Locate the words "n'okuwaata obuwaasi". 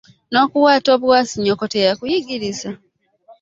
0.31-1.35